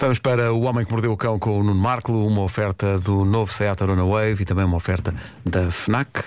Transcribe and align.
Vamos 0.00 0.18
para 0.18 0.50
O 0.50 0.62
Homem 0.62 0.86
que 0.86 0.90
Mordeu 0.90 1.12
o 1.12 1.16
Cão 1.16 1.38
com 1.38 1.60
o 1.60 1.62
Nuno 1.62 1.78
Marco, 1.78 2.10
uma 2.10 2.40
oferta 2.40 2.98
do 2.98 3.22
novo 3.22 3.52
Seat 3.52 3.82
Arona 3.82 4.02
Wave 4.02 4.42
e 4.42 4.44
também 4.46 4.64
uma 4.64 4.78
oferta 4.78 5.14
da 5.44 5.70
FNAC. 5.70 6.24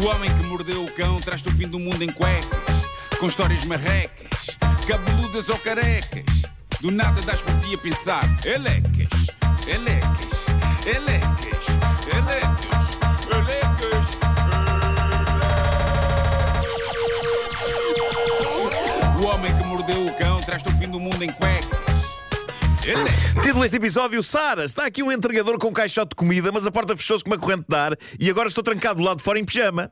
O 0.00 0.06
homem 0.06 0.30
que 0.34 0.46
mordeu 0.46 0.82
o 0.82 0.90
cão 0.96 1.20
traz-te 1.20 1.50
o 1.50 1.52
fim 1.52 1.68
do 1.68 1.78
mundo 1.78 2.02
em 2.02 2.10
cuecas, 2.10 2.88
com 3.20 3.26
histórias 3.26 3.62
marrecas, 3.64 4.56
cabeludas 4.88 5.50
ou 5.50 5.58
carecas. 5.58 6.24
Do 6.80 6.90
nada 6.90 7.20
das 7.22 7.42
por 7.42 7.60
ti 7.60 7.74
a 7.74 7.78
pensar, 7.78 8.24
elecas, 8.44 9.26
elecas, 9.68 10.46
elecas, 10.86 11.66
elecas, 12.10 12.81
mordeu 20.42 20.72
o 20.72 20.76
fim 20.76 20.88
do 20.88 20.98
mundo 20.98 21.22
em 21.22 21.30
cuecas. 21.30 21.78
Elecas. 22.84 23.42
Título 23.42 23.62
deste 23.62 23.76
episódio: 23.76 24.22
Sara, 24.22 24.64
está 24.64 24.86
aqui 24.86 25.02
um 25.02 25.12
entregador 25.12 25.58
com 25.58 25.68
um 25.68 25.72
caixote 25.72 26.10
de 26.10 26.16
comida, 26.16 26.50
mas 26.50 26.66
a 26.66 26.70
porta 26.70 26.96
fechou-se 26.96 27.22
com 27.22 27.30
uma 27.30 27.38
corrente 27.38 27.64
de 27.68 27.76
ar 27.76 27.96
e 28.18 28.28
agora 28.28 28.48
estou 28.48 28.64
trancado 28.64 28.98
do 28.98 29.04
lado 29.04 29.18
de 29.18 29.22
fora 29.22 29.38
em 29.38 29.44
pijama. 29.44 29.90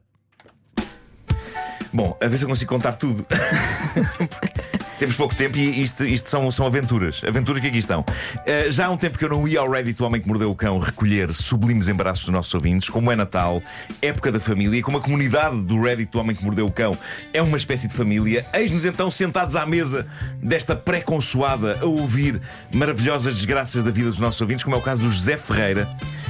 Bom, 1.92 2.16
a 2.20 2.27
ver 2.27 2.38
se 2.38 2.44
eu 2.44 2.48
consigo 2.48 2.68
contar 2.68 2.92
tudo. 2.92 3.27
Temos 5.00 5.16
pouco 5.16 5.34
tempo 5.34 5.56
e 5.56 5.82
isto, 5.82 6.04
isto 6.04 6.28
são, 6.28 6.50
são 6.50 6.66
aventuras. 6.66 7.22
Aventuras 7.27 7.62
que 7.62 7.68
aqui 7.68 7.78
estão. 7.78 8.00
Uh, 8.00 8.70
já 8.70 8.84
há 8.84 8.91
um 8.91 8.98
tempo 8.98 9.16
que 9.16 9.24
eu 9.24 9.30
não 9.30 9.48
ia 9.48 9.60
ao 9.60 9.70
Reddit 9.70 9.96
do 9.96 10.04
Homem 10.04 10.20
que 10.20 10.28
Mordeu 10.28 10.50
o 10.50 10.54
Cão 10.54 10.78
recolher 10.78 11.32
sublimes 11.32 11.88
embaraços 11.88 12.24
dos 12.24 12.34
nossos 12.34 12.52
ouvintes, 12.52 12.91
como 12.91 13.10
é 13.10 13.16
Natal, 13.16 13.62
época 14.02 14.30
da 14.30 14.38
família, 14.38 14.82
como 14.82 14.98
a 14.98 15.00
comunidade 15.00 15.62
do 15.62 15.80
Reddit 15.80 16.12
do 16.12 16.20
Homem 16.20 16.36
que 16.36 16.44
Mordeu 16.44 16.66
o 16.66 16.70
Cão 16.70 16.98
é 17.32 17.41
uma 17.41 17.56
espécie 17.56 17.88
de 17.88 17.94
família. 17.94 18.44
Eis-nos 18.52 18.84
então 18.84 19.10
sentados 19.10 19.56
à 19.56 19.64
mesa 19.64 20.06
desta 20.42 20.77
pré-consoada 20.77 21.78
a 21.80 21.86
ouvir 21.86 22.38
maravilhosas 22.70 23.34
desgraças 23.34 23.82
da 23.82 23.91
vida 23.91 24.10
dos 24.10 24.20
nossos 24.20 24.38
ouvintes, 24.42 24.64
como 24.64 24.77
é 24.77 24.78
o 24.78 24.82
caso 24.82 25.00
do 25.00 25.10
José 25.10 25.38
Ferreira. 25.38 25.88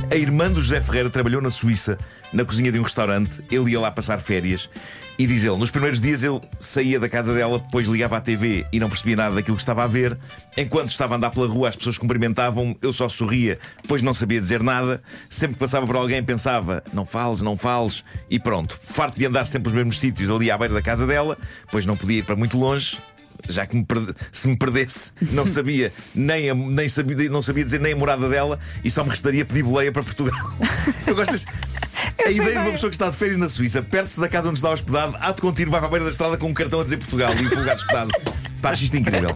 A 0.09 0.17
irmã 0.17 0.51
do 0.51 0.61
José 0.61 0.81
Ferreira 0.81 1.11
trabalhou 1.11 1.43
na 1.43 1.51
Suíça, 1.51 1.99
na 2.33 2.45
cozinha 2.45 2.73
de 2.73 2.79
um 2.79 2.83
restaurante. 2.83 3.31
Ele 3.51 3.73
ia 3.73 3.81
lá 3.81 3.91
passar 3.91 4.21
férias. 4.21 4.69
E 5.19 5.27
diz 5.27 5.45
ele, 5.45 5.59
nos 5.59 5.71
primeiros 5.71 6.01
dias 6.01 6.25
ele 6.25 6.41
saía 6.59 6.99
da 6.99 7.09
casa 7.09 7.35
dela, 7.35 7.59
depois 7.59 7.87
ligava 7.87 8.17
à 8.17 8.21
TV 8.21 8.65
e 8.73 8.81
não 8.81 8.89
percebia 8.89 9.17
nada 9.17 9.35
daquilo 9.35 9.57
que 9.57 9.63
estava 9.63 9.85
a 9.85 9.87
ver. 9.87 10.17
Enquanto 10.57 10.91
estava 10.91 11.15
a 11.15 11.17
andar 11.19 11.31
pela 11.31 11.47
rua, 11.47 11.69
as 11.69 11.77
pessoas 11.77 11.99
cumprimentavam, 11.99 12.75
eu 12.81 12.93
só 12.93 13.09
sorria, 13.09 13.59
pois 13.87 14.01
não 14.01 14.15
sabia 14.15 14.41
dizer 14.41 14.63
nada. 14.63 15.03
Sempre 15.29 15.55
que 15.55 15.61
passava 15.61 15.87
por 15.87 15.97
alguém, 15.97 16.25
pensava, 16.25 16.83
não 16.93 17.05
fales, 17.05 17.43
não 17.43 17.57
fales, 17.57 18.03
e 18.31 18.41
pronto. 18.41 18.81
Farto 18.83 19.19
de 19.19 19.27
andar 19.27 19.45
sempre 19.45 19.69
nos 19.69 19.77
mesmos 19.77 20.01
sítios 20.01 20.31
ali 20.31 20.51
à 20.51 20.57
beira 20.57 20.73
da 20.73 20.83
casa 20.83 21.07
dela, 21.07 21.37
pois 21.71 21.85
não 21.85 21.97
podia 21.97 22.21
ir 22.21 22.25
para 22.25 22.35
muito 22.35 22.57
longe. 22.57 22.97
Já 23.49 23.67
que 23.67 23.77
me 23.77 23.85
perde- 23.85 24.15
se 24.33 24.49
me 24.49 24.57
perdesse, 24.57 25.13
não 25.33 25.47
sabia 25.47 25.93
nem, 26.15 26.51
a- 26.51 26.55
nem 26.55 26.89
sabia, 26.89 27.29
não 27.31 27.43
sabia 27.43 27.65
dizer 27.65 27.81
nem 27.81 27.93
a 27.93 27.97
morada 27.97 28.29
dela 28.29 28.59
e 28.85 28.91
só 28.91 29.03
me 29.05 29.11
restaria 29.11 29.45
pedir 29.45 29.63
boleia 29.63 29.91
para 29.93 30.03
Portugal. 30.03 30.39
Eu 31.07 31.15
gosto 31.15 31.33
desse- 31.33 31.47
A 32.25 32.31
ideia 32.31 32.53
de 32.53 32.59
uma 32.59 32.71
pessoa 32.73 32.91
que 32.91 32.95
está 32.97 33.09
de 33.11 33.17
férias 33.17 33.37
na 33.37 33.49
Suíça, 33.49 33.83
perto-se 33.83 34.21
da 34.21 34.29
casa 34.29 34.49
onde 34.49 34.59
está 34.59 34.71
hospedado, 34.71 35.17
ato 35.21 35.43
contínuo, 35.43 35.71
vai 35.71 35.81
para 35.81 35.89
a 35.89 35.91
beira 35.91 36.05
da 36.05 36.11
estrada 36.11 36.37
com 36.37 36.49
um 36.49 36.55
cartão 36.55 36.81
a 36.81 36.85
dizer 36.85 36.97
Portugal 36.99 37.33
e 37.35 37.47
o 37.47 37.51
pulgar 37.51 37.77
espetado. 37.77 38.11
Pá, 38.63 38.75
isto 38.75 38.95
incrível. 38.97 39.31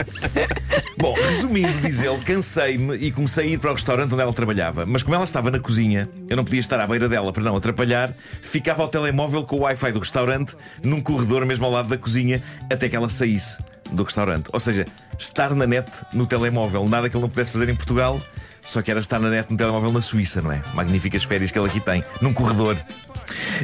Bom, 0.98 1.14
resumindo, 1.14 1.72
diz 1.80 2.00
ele, 2.02 2.18
cansei-me 2.18 2.94
e 2.96 3.10
comecei 3.10 3.44
a 3.44 3.48
ir 3.54 3.58
para 3.58 3.70
o 3.70 3.74
restaurante 3.74 4.12
onde 4.12 4.22
ela 4.22 4.32
trabalhava. 4.34 4.84
Mas 4.84 5.02
como 5.02 5.14
ela 5.14 5.24
estava 5.24 5.50
na 5.50 5.58
cozinha, 5.58 6.08
eu 6.28 6.36
não 6.36 6.44
podia 6.44 6.60
estar 6.60 6.78
à 6.78 6.86
beira 6.86 7.08
dela 7.08 7.32
para 7.32 7.42
não 7.42 7.56
atrapalhar, 7.56 8.12
ficava 8.42 8.82
ao 8.82 8.88
telemóvel 8.88 9.42
com 9.44 9.56
o 9.56 9.60
Wi-Fi 9.60 9.92
do 9.92 10.00
restaurante 10.00 10.54
num 10.82 11.00
corredor 11.00 11.46
mesmo 11.46 11.64
ao 11.64 11.72
lado 11.72 11.88
da 11.88 11.96
cozinha 11.96 12.42
até 12.70 12.86
que 12.88 12.94
ela 12.96 13.08
saísse 13.08 13.56
do 13.90 14.02
restaurante. 14.02 14.48
Ou 14.52 14.60
seja, 14.60 14.86
estar 15.18 15.54
na 15.54 15.66
net 15.66 15.88
no 16.12 16.26
telemóvel, 16.26 16.88
nada 16.88 17.08
que 17.08 17.16
ele 17.16 17.22
não 17.22 17.28
pudesse 17.28 17.52
fazer 17.52 17.68
em 17.68 17.74
Portugal. 17.74 18.20
Só 18.64 18.80
que 18.80 18.90
era 18.90 19.00
estar 19.00 19.18
na 19.18 19.28
net 19.28 19.50
no 19.50 19.56
telemóvel 19.56 19.92
na 19.92 20.00
Suíça, 20.00 20.40
não 20.40 20.50
é? 20.50 20.62
Magníficas 20.72 21.22
férias 21.22 21.50
que 21.50 21.58
ele 21.58 21.68
aqui 21.68 21.80
tem, 21.80 22.02
num 22.20 22.32
corredor. 22.32 22.76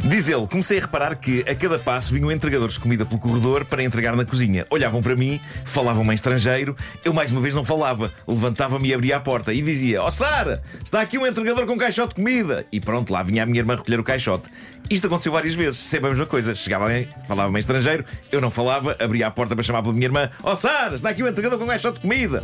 Diz 0.05 0.29
ele, 0.29 0.47
comecei 0.47 0.79
a 0.79 0.83
reparar 0.83 1.15
que 1.17 1.45
a 1.49 1.55
cada 1.55 1.79
passo 1.79 2.13
vinham 2.13 2.31
entregadores 2.31 2.75
de 2.75 2.81
comida 2.81 3.05
pelo 3.05 3.21
corredor 3.21 3.65
para 3.65 3.83
entregar 3.83 4.17
na 4.17 4.25
cozinha. 4.25 4.67
Olhavam 4.71 5.03
para 5.03 5.17
mim, 5.17 5.41
falavam-me 5.65 6.11
em 6.11 6.15
estrangeiro, 6.15 6.77
eu 7.05 7.13
mais 7.13 7.31
uma 7.31 7.41
vez 7.41 7.55
não 7.55 7.65
falava. 7.65 8.13
Levantava-me 8.27 8.89
e 8.89 8.95
abria 8.95 9.17
a 9.17 9.21
porta 9.21 9.53
e 9.53 9.63
dizia: 9.63 10.03
Ó 10.03 10.09
oh, 10.09 10.11
Sara, 10.11 10.63
está 10.85 11.01
aqui 11.01 11.19
um 11.19 11.27
entregador 11.27 11.67
com 11.67 11.75
um 11.75 11.79
caixote 11.79 12.11
de 12.11 12.15
comida. 12.17 12.67
E 12.73 12.81
pronto, 12.81 13.13
lá 13.13 13.23
vinha 13.23 13.43
a 13.43 13.47
minha 13.47 13.61
irmã 13.61 13.77
recolher 13.77 14.01
o 14.01 14.05
caixote. 14.05 14.49
Isto 14.89 15.07
aconteceu 15.07 15.33
várias 15.33 15.55
vezes, 15.55 15.79
sempre 15.79 16.07
a 16.07 16.11
mesma 16.11 16.27
coisa. 16.27 16.55
Chegava 16.55 16.85
alguém, 16.85 17.07
falava-me 17.29 17.57
em 17.57 17.61
estrangeiro, 17.61 18.05
eu 18.33 18.41
não 18.41 18.51
falava, 18.51 18.97
abria 18.99 19.27
a 19.27 19.31
porta 19.31 19.55
para 19.55 19.63
chamar 19.63 19.83
pela 19.83 19.95
minha 19.95 20.07
irmã: 20.07 20.31
Ó 20.43 20.53
oh, 20.53 20.57
Sara, 20.57 20.95
está 20.95 21.11
aqui 21.11 21.23
um 21.23 21.29
entregador 21.29 21.59
com 21.59 21.65
um 21.65 21.69
caixote 21.69 21.97
de 21.97 22.01
comida. 22.03 22.43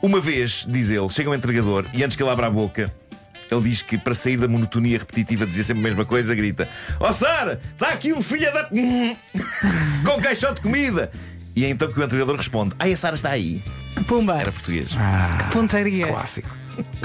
Uma 0.00 0.20
vez, 0.20 0.64
diz 0.68 0.90
ele, 0.90 1.08
chega 1.08 1.28
um 1.28 1.34
entregador 1.34 1.84
e 1.92 2.04
antes 2.04 2.16
que 2.16 2.22
ele 2.22 2.30
abra 2.30 2.46
a 2.46 2.50
boca, 2.50 2.92
ele 3.50 3.62
diz 3.62 3.82
que 3.82 3.96
para 3.96 4.14
sair 4.14 4.36
da 4.36 4.48
monotonia 4.48 4.98
repetitiva 4.98 5.44
de 5.44 5.52
dizer 5.52 5.64
sempre 5.64 5.80
a 5.82 5.88
mesma 5.88 6.04
coisa, 6.04 6.34
grita: 6.34 6.68
Ó 7.00 7.08
oh, 7.08 7.12
Sara, 7.12 7.60
está 7.72 7.88
aqui 7.88 8.12
um 8.12 8.22
filho 8.22 8.52
da. 8.52 8.68
com 10.04 10.20
caixote 10.20 10.56
de 10.56 10.60
comida. 10.60 11.10
E 11.56 11.64
é 11.64 11.68
então 11.68 11.90
que 11.90 11.98
o 11.98 12.02
entregador 12.02 12.36
responde: 12.36 12.74
Ah, 12.78 12.84
a 12.84 12.96
Sara 12.96 13.14
está 13.14 13.30
aí. 13.30 13.62
Pumba. 14.06 14.40
Era 14.40 14.52
português. 14.52 14.92
Pontaria. 15.52 16.06
Clássico. 16.06 16.56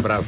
Bravo. 0.01 0.27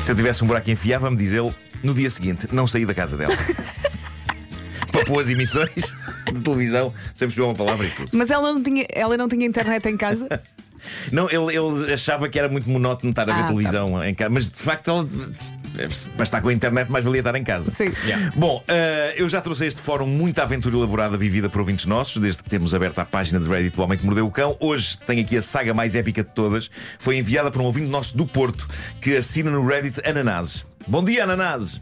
Se 0.00 0.10
eu 0.10 0.16
tivesse 0.16 0.42
um 0.42 0.46
buraco 0.46 0.68
enfiava-me, 0.68 1.16
diz 1.16 1.32
ele, 1.32 1.54
no 1.82 1.94
dia 1.94 2.10
seguinte, 2.10 2.48
não 2.50 2.66
saí 2.66 2.84
da 2.84 2.92
casa 2.92 3.16
dela. 3.16 3.34
para 4.90 5.04
pôr 5.04 5.20
as 5.20 5.30
emissões 5.30 5.94
de 6.26 6.40
televisão, 6.40 6.92
sem 7.14 7.26
perceber 7.26 7.46
uma 7.46 7.54
palavra 7.54 7.86
e 7.86 7.90
tudo. 7.90 8.10
Mas 8.12 8.30
ela 8.30 8.52
não 8.52 8.62
tinha, 8.62 8.86
ela 8.90 9.16
não 9.16 9.26
tinha 9.26 9.46
internet 9.46 9.88
em 9.88 9.96
casa? 9.96 10.28
Não, 11.10 11.28
ele, 11.30 11.56
ele 11.56 11.92
achava 11.92 12.28
que 12.28 12.38
era 12.38 12.48
muito 12.48 12.68
monótono 12.68 13.10
estar 13.10 13.22
a 13.22 13.32
ver 13.34 13.40
Ah, 13.40 13.42
tá. 13.42 13.48
televisão 13.48 14.04
em 14.04 14.14
casa, 14.14 14.30
mas 14.30 14.50
de 14.50 14.56
facto 14.56 14.90
ele, 14.90 15.88
para 16.16 16.22
estar 16.24 16.40
com 16.40 16.48
a 16.48 16.52
internet 16.52 16.90
mais 16.90 17.04
valia 17.04 17.20
estar 17.20 17.34
em 17.34 17.44
casa. 17.44 17.70
Sim. 17.70 17.92
Bom, 18.36 18.62
eh, 18.68 19.14
eu 19.16 19.28
já 19.28 19.40
trouxe 19.40 19.64
a 19.64 19.66
este 19.66 19.80
fórum 19.80 20.06
muita 20.06 20.42
aventura 20.42 20.76
elaborada 20.76 21.16
vivida 21.16 21.48
por 21.48 21.60
ouvintes 21.60 21.86
nossos, 21.86 22.20
desde 22.20 22.42
que 22.42 22.48
temos 22.50 22.74
aberto 22.74 22.98
a 22.98 23.04
página 23.04 23.40
de 23.40 23.48
Reddit 23.48 23.76
do 23.76 23.82
Homem 23.82 23.98
que 23.98 24.04
Mordeu 24.04 24.26
o 24.26 24.30
Cão. 24.30 24.56
Hoje 24.60 24.98
tenho 25.06 25.22
aqui 25.22 25.36
a 25.36 25.42
saga 25.42 25.72
mais 25.74 25.94
épica 25.94 26.22
de 26.22 26.30
todas. 26.30 26.70
Foi 26.98 27.16
enviada 27.16 27.50
por 27.50 27.60
um 27.60 27.64
ouvinte 27.64 27.88
nosso 27.88 28.16
do 28.16 28.26
Porto 28.26 28.68
que 29.00 29.16
assina 29.16 29.50
no 29.50 29.66
Reddit 29.66 30.00
Ananases. 30.08 30.64
Bom 30.86 31.04
dia, 31.04 31.24
Ananases! 31.24 31.80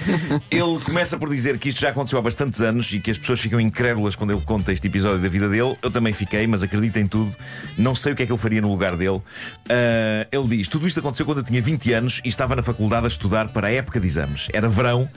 Ele 0.50 0.78
começa 0.84 1.16
por 1.16 1.28
dizer 1.28 1.58
que 1.58 1.68
isto 1.68 1.80
já 1.80 1.88
aconteceu 1.88 2.18
há 2.18 2.22
bastantes 2.22 2.60
anos 2.60 2.92
e 2.92 3.00
que 3.00 3.10
as 3.10 3.18
pessoas 3.18 3.40
ficam 3.40 3.58
incrédulas 3.58 4.14
quando 4.14 4.32
ele 4.32 4.42
conta 4.42 4.72
este 4.72 4.86
episódio 4.86 5.20
da 5.20 5.28
vida 5.28 5.48
dele. 5.48 5.76
Eu 5.82 5.90
também 5.90 6.12
fiquei, 6.12 6.46
mas 6.46 6.62
acredito 6.62 6.98
em 6.98 7.06
tudo. 7.06 7.34
Não 7.76 7.94
sei 7.94 8.12
o 8.12 8.16
que 8.16 8.22
é 8.22 8.26
que 8.26 8.32
eu 8.32 8.36
faria 8.36 8.60
no 8.60 8.70
lugar 8.70 8.96
dele. 8.96 9.20
Ah, 9.68 10.26
ele 10.30 10.56
diz: 10.56 10.68
Tudo 10.68 10.86
isto 10.86 11.00
aconteceu 11.00 11.26
quando 11.26 11.38
eu 11.38 11.44
tinha 11.44 11.60
20 11.60 11.92
anos 11.92 12.20
e 12.24 12.28
estava 12.28 12.54
na 12.54 12.62
faculdade 12.62 13.06
a 13.06 13.08
estudar 13.08 13.48
para 13.48 13.68
a 13.68 13.70
época 13.70 13.98
de 13.98 14.06
exames. 14.06 14.48
Era 14.52 14.68
verão, 14.68 15.08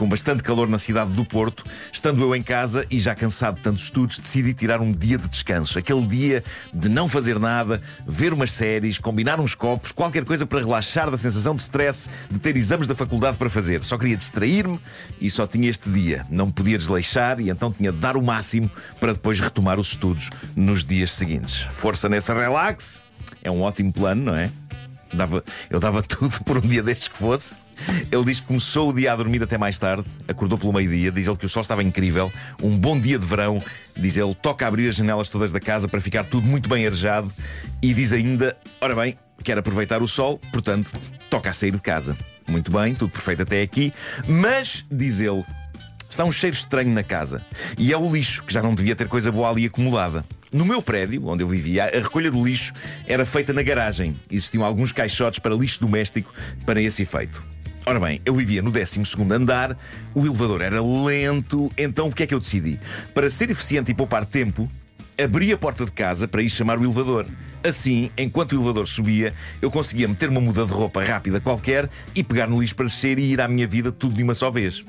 com 0.00 0.08
bastante 0.08 0.42
calor 0.42 0.66
na 0.66 0.78
cidade 0.78 1.10
do 1.12 1.26
Porto. 1.26 1.62
Estando 1.92 2.22
eu 2.22 2.34
em 2.34 2.42
casa 2.42 2.86
e 2.90 2.98
já 2.98 3.14
cansado 3.14 3.56
de 3.56 3.60
tantos 3.60 3.84
estudos, 3.84 4.18
decidi 4.18 4.54
tirar 4.54 4.80
um 4.80 4.90
dia 4.90 5.18
de 5.18 5.28
descanso. 5.28 5.78
Aquele 5.78 6.06
dia 6.06 6.42
de 6.72 6.88
não 6.88 7.06
fazer 7.06 7.38
nada, 7.38 7.82
ver 8.06 8.32
umas 8.32 8.50
séries, 8.50 8.98
combinar 8.98 9.38
uns 9.38 9.54
copos, 9.54 9.92
qualquer 9.92 10.24
coisa 10.24 10.46
para 10.46 10.60
relaxar 10.60 11.10
da 11.10 11.18
sensação 11.18 11.54
de 11.54 11.60
stress 11.62 12.08
de 12.30 12.38
ter 12.38 12.56
exames 12.56 12.79
da 12.86 12.94
faculdade 12.94 13.36
para 13.36 13.50
fazer. 13.50 13.82
Só 13.82 13.96
queria 13.98 14.16
distrair-me 14.16 14.78
e 15.20 15.30
só 15.30 15.46
tinha 15.46 15.68
este 15.68 15.90
dia. 15.90 16.26
Não 16.30 16.50
podia 16.50 16.78
desleixar 16.78 17.40
e 17.40 17.50
então 17.50 17.72
tinha 17.72 17.92
de 17.92 17.98
dar 17.98 18.16
o 18.16 18.22
máximo 18.22 18.70
para 18.98 19.12
depois 19.12 19.40
retomar 19.40 19.78
os 19.78 19.88
estudos 19.88 20.30
nos 20.54 20.84
dias 20.84 21.12
seguintes. 21.12 21.60
Força 21.72 22.08
nessa 22.08 22.34
relax. 22.34 23.02
É 23.42 23.50
um 23.50 23.62
ótimo 23.62 23.92
plano, 23.92 24.24
não 24.24 24.34
é? 24.34 24.50
Dava, 25.12 25.42
eu 25.68 25.80
dava 25.80 26.02
tudo 26.04 26.44
por 26.44 26.58
um 26.58 26.60
dia 26.60 26.82
destes 26.82 27.08
que 27.08 27.16
fosse. 27.16 27.54
Ele 28.12 28.24
diz 28.24 28.40
que 28.40 28.46
começou 28.46 28.90
o 28.90 28.92
dia 28.92 29.12
a 29.12 29.16
dormir 29.16 29.42
até 29.42 29.56
mais 29.56 29.78
tarde, 29.78 30.04
acordou 30.28 30.58
pelo 30.58 30.72
meio-dia, 30.72 31.10
diz 31.10 31.26
ele 31.26 31.36
que 31.36 31.46
o 31.46 31.48
sol 31.48 31.62
estava 31.62 31.82
incrível, 31.82 32.30
um 32.62 32.76
bom 32.78 33.00
dia 33.00 33.18
de 33.18 33.24
verão, 33.24 33.62
diz 33.96 34.18
ele, 34.18 34.34
toca 34.34 34.66
abrir 34.66 34.88
as 34.88 34.96
janelas 34.96 35.30
todas 35.30 35.50
da 35.50 35.60
casa 35.60 35.88
para 35.88 35.98
ficar 35.98 36.24
tudo 36.24 36.46
muito 36.46 36.68
bem 36.68 36.86
arejado 36.86 37.32
e 37.80 37.94
diz 37.94 38.12
ainda, 38.12 38.54
ora 38.80 38.94
bem, 38.94 39.16
quer 39.42 39.56
aproveitar 39.56 40.02
o 40.02 40.08
sol, 40.08 40.38
portanto, 40.52 40.92
toca 41.30 41.50
a 41.50 41.54
sair 41.54 41.70
de 41.70 41.80
casa. 41.80 42.16
Muito 42.50 42.70
bem, 42.70 42.94
tudo 42.94 43.12
perfeito 43.12 43.42
até 43.42 43.62
aqui, 43.62 43.92
mas, 44.26 44.84
diz 44.90 45.20
ele, 45.20 45.44
Está 46.10 46.24
um 46.24 46.32
cheiro 46.32 46.56
estranho 46.56 46.92
na 46.92 47.04
casa. 47.04 47.40
E 47.78 47.92
é 47.92 47.96
o 47.96 48.12
lixo, 48.12 48.42
que 48.42 48.52
já 48.52 48.60
não 48.60 48.74
devia 48.74 48.96
ter 48.96 49.06
coisa 49.06 49.30
boa 49.30 49.48
ali 49.48 49.66
acumulada. 49.66 50.24
No 50.52 50.64
meu 50.64 50.82
prédio, 50.82 51.24
onde 51.28 51.44
eu 51.44 51.48
vivia, 51.48 51.84
a 51.84 52.00
recolha 52.00 52.32
do 52.32 52.44
lixo 52.44 52.74
era 53.06 53.24
feita 53.24 53.52
na 53.52 53.62
garagem. 53.62 54.18
Existiam 54.28 54.64
alguns 54.64 54.90
caixotes 54.90 55.38
para 55.38 55.54
lixo 55.54 55.78
doméstico 55.80 56.34
para 56.66 56.82
esse 56.82 57.02
efeito. 57.02 57.40
Ora 57.86 58.00
bem, 58.00 58.20
eu 58.26 58.34
vivia 58.34 58.60
no 58.60 58.72
12 58.72 59.00
andar, 59.32 59.76
o 60.12 60.26
elevador 60.26 60.60
era 60.60 60.82
lento, 60.82 61.70
então 61.78 62.08
o 62.08 62.12
que 62.12 62.24
é 62.24 62.26
que 62.26 62.34
eu 62.34 62.40
decidi? 62.40 62.80
Para 63.14 63.30
ser 63.30 63.48
eficiente 63.48 63.92
e 63.92 63.94
poupar 63.94 64.26
tempo, 64.26 64.68
abri 65.22 65.52
a 65.52 65.58
porta 65.58 65.84
de 65.84 65.92
casa 65.92 66.26
para 66.26 66.42
ir 66.42 66.50
chamar 66.50 66.78
o 66.78 66.84
elevador. 66.84 67.26
Assim, 67.62 68.10
enquanto 68.16 68.52
o 68.52 68.56
elevador 68.56 68.88
subia, 68.88 69.34
eu 69.60 69.70
conseguia 69.70 70.08
meter 70.08 70.28
uma 70.28 70.40
muda 70.40 70.64
de 70.64 70.72
roupa 70.72 71.02
rápida 71.02 71.40
qualquer 71.40 71.88
e 72.14 72.22
pegar 72.22 72.46
no 72.46 72.60
lixo 72.60 72.74
para 72.74 72.86
descer 72.86 73.18
e 73.18 73.32
ir 73.32 73.40
à 73.40 73.48
minha 73.48 73.66
vida 73.66 73.92
tudo 73.92 74.14
de 74.14 74.22
uma 74.22 74.34
só 74.34 74.50
vez. 74.50 74.84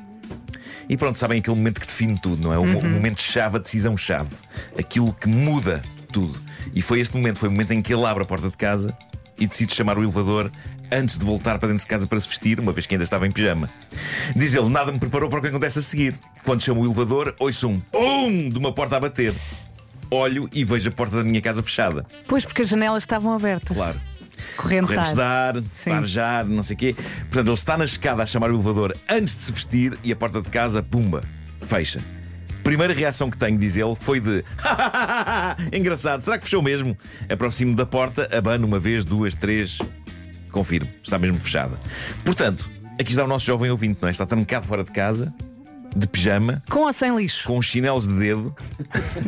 E 0.87 0.97
pronto, 0.97 1.17
sabem 1.19 1.39
aquele 1.39 1.55
momento 1.55 1.79
que 1.79 1.87
define 1.87 2.19
tudo, 2.19 2.41
não 2.41 2.53
é? 2.53 2.57
O, 2.57 2.61
o 2.61 2.89
momento-chave, 2.89 3.57
a 3.57 3.59
decisão-chave. 3.59 4.35
Aquilo 4.77 5.13
que 5.13 5.27
muda 5.27 5.81
tudo. 6.11 6.37
E 6.73 6.81
foi 6.81 6.99
este 6.99 7.15
momento, 7.15 7.39
foi 7.39 7.49
o 7.49 7.51
momento 7.51 7.71
em 7.71 7.81
que 7.81 7.93
ele 7.93 8.05
abre 8.05 8.23
a 8.23 8.25
porta 8.25 8.49
de 8.49 8.57
casa 8.57 8.97
e 9.39 9.47
decide 9.47 9.73
chamar 9.73 9.97
o 9.97 10.03
elevador 10.03 10.51
antes 10.91 11.17
de 11.17 11.25
voltar 11.25 11.57
para 11.57 11.69
dentro 11.69 11.83
de 11.83 11.87
casa 11.87 12.05
para 12.05 12.19
se 12.19 12.27
vestir, 12.27 12.59
uma 12.59 12.71
vez 12.71 12.85
que 12.85 12.93
ainda 12.93 13.03
estava 13.03 13.25
em 13.25 13.31
pijama. 13.31 13.69
Diz 14.35 14.53
ele: 14.53 14.69
Nada 14.69 14.91
me 14.91 14.99
preparou 14.99 15.29
para 15.29 15.39
o 15.39 15.41
que 15.41 15.47
acontece 15.47 15.79
a 15.79 15.81
seguir. 15.81 16.19
Quando 16.43 16.61
chamo 16.61 16.81
o 16.81 16.85
elevador, 16.85 17.35
ouço 17.39 17.67
um 17.67 17.79
PUM 17.79 18.49
de 18.49 18.57
uma 18.57 18.73
porta 18.73 18.97
a 18.97 18.99
bater. 18.99 19.33
Olho 20.11 20.49
e 20.53 20.63
vejo 20.63 20.89
a 20.89 20.91
porta 20.91 21.17
da 21.17 21.23
minha 21.23 21.41
casa 21.41 21.63
fechada. 21.63 22.05
Pois 22.27 22.45
porque 22.45 22.61
as 22.61 22.67
janelas 22.67 23.03
estavam 23.03 23.33
abertas. 23.33 23.77
Claro. 23.77 23.99
Corrente 24.57 24.87
Correntes 24.87 25.13
de 25.13 25.21
ar, 25.21 25.55
Sim. 25.77 25.89
parejar, 25.91 26.45
não 26.45 26.63
sei 26.63 26.75
o 26.75 26.79
quê. 26.79 26.95
Portanto, 26.95 27.47
ele 27.47 27.53
está 27.53 27.77
na 27.77 27.85
escada 27.85 28.21
a 28.21 28.25
chamar 28.25 28.51
o 28.51 28.55
elevador 28.55 28.95
antes 29.09 29.33
de 29.33 29.39
se 29.41 29.51
vestir 29.51 29.97
e 30.03 30.11
a 30.11 30.15
porta 30.15 30.41
de 30.41 30.49
casa, 30.49 30.83
pumba, 30.83 31.23
fecha. 31.61 31.99
Primeira 32.63 32.93
reação 32.93 33.29
que 33.29 33.37
tenho, 33.37 33.57
diz 33.57 33.75
ele, 33.75 33.95
foi 33.95 34.19
de 34.19 34.43
engraçado, 35.73 36.21
será 36.21 36.37
que 36.37 36.43
fechou 36.43 36.61
mesmo? 36.61 36.97
Aproximo 37.29 37.75
da 37.75 37.85
porta, 37.85 38.27
abano 38.35 38.67
uma 38.67 38.79
vez, 38.79 39.03
duas, 39.03 39.33
três. 39.33 39.79
Confirmo, 40.51 40.89
está 41.01 41.17
mesmo 41.17 41.39
fechada. 41.39 41.79
Portanto, 42.23 42.69
aqui 42.99 43.11
está 43.11 43.23
o 43.23 43.27
nosso 43.27 43.45
jovem 43.45 43.71
ouvinte, 43.71 43.99
não 44.01 44.09
é? 44.09 44.11
Está 44.11 44.25
trancado 44.25 44.67
fora 44.67 44.83
de 44.83 44.91
casa, 44.91 45.33
de 45.95 46.07
pijama, 46.07 46.61
Com 46.69 46.81
ou 46.81 46.93
sem 46.93 47.15
lixo? 47.15 47.47
com 47.47 47.57
os 47.57 47.65
chinelos 47.65 48.07
de 48.07 48.13
dedo. 48.13 48.55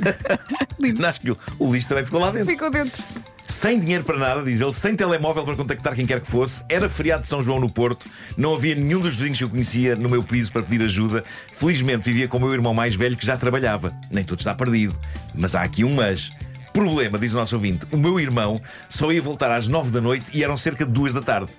Não, 0.79 1.37
o 1.59 1.73
lixo 1.73 1.89
também 1.89 2.05
ficou 2.05 2.19
lá 2.19 2.31
dentro. 2.31 2.47
Ficou 2.47 2.69
dentro. 2.69 3.03
Sem 3.47 3.79
dinheiro 3.79 4.03
para 4.03 4.17
nada, 4.17 4.41
diz 4.41 4.61
ele, 4.61 4.73
sem 4.73 4.95
telemóvel 4.95 5.43
para 5.43 5.55
contactar 5.55 5.95
quem 5.95 6.05
quer 6.05 6.21
que 6.21 6.27
fosse, 6.29 6.63
era 6.69 6.87
feriado 6.87 7.23
de 7.23 7.27
São 7.29 7.41
João 7.41 7.59
no 7.59 7.69
Porto, 7.69 8.05
não 8.37 8.55
havia 8.55 8.73
nenhum 8.73 8.99
dos 8.99 9.15
vizinhos 9.15 9.37
que 9.37 9.43
eu 9.43 9.49
conhecia 9.49 9.95
no 9.95 10.09
meu 10.09 10.23
piso 10.23 10.51
para 10.51 10.63
pedir 10.63 10.83
ajuda. 10.83 11.23
Felizmente 11.53 12.03
vivia 12.03 12.27
com 12.27 12.37
o 12.37 12.39
meu 12.39 12.53
irmão 12.53 12.73
mais 12.73 12.95
velho 12.95 13.17
que 13.17 13.25
já 13.25 13.37
trabalhava. 13.37 13.93
Nem 14.09 14.23
tudo 14.23 14.39
está 14.39 14.55
perdido. 14.55 14.97
Mas 15.35 15.55
há 15.55 15.61
aqui 15.61 15.83
um 15.83 15.93
mas. 15.95 16.31
Problema, 16.73 17.19
diz 17.19 17.33
o 17.33 17.37
nosso 17.37 17.55
ouvinte, 17.55 17.85
o 17.91 17.97
meu 17.97 18.19
irmão 18.19 18.59
só 18.89 19.11
ia 19.11 19.21
voltar 19.21 19.51
às 19.51 19.67
nove 19.67 19.91
da 19.91 20.01
noite 20.01 20.25
e 20.33 20.43
eram 20.43 20.57
cerca 20.57 20.83
de 20.83 20.91
duas 20.91 21.13
da 21.13 21.21
tarde. 21.21 21.51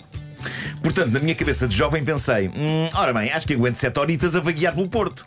Portanto, 0.82 1.12
na 1.12 1.20
minha 1.20 1.34
cabeça 1.34 1.66
de 1.66 1.76
jovem 1.76 2.04
pensei: 2.04 2.48
hum, 2.48 2.88
ora 2.94 3.12
bem, 3.12 3.30
acho 3.32 3.46
que 3.46 3.54
aguento 3.54 3.76
sete 3.76 3.98
horitas 3.98 4.36
a 4.36 4.40
vaguear 4.40 4.74
pelo 4.74 4.88
Porto. 4.88 5.26